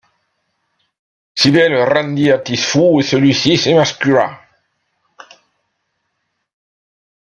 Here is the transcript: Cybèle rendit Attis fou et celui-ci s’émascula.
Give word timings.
Cybèle 1.39 1.77
rendit 1.83 2.31
Attis 2.31 2.57
fou 2.65 2.99
et 2.99 3.03
celui-ci 3.03 3.55
s’émascula. 3.55 4.41